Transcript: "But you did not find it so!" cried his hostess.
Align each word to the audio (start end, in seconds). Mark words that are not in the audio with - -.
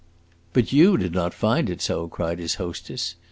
"But 0.53 0.73
you 0.73 0.97
did 0.97 1.13
not 1.13 1.31
find 1.31 1.69
it 1.69 1.79
so!" 1.79 2.07
cried 2.07 2.39
his 2.39 2.55
hostess. 2.55 3.13